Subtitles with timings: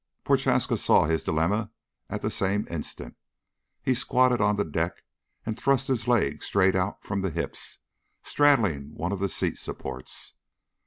[0.23, 1.69] Prochaska saw his dilemma
[2.09, 3.15] at the same instant.
[3.83, 5.03] He squatted on the deck
[5.45, 7.77] and thrust his legs straight out from the hips,
[8.23, 10.33] straddling one of the seat supports.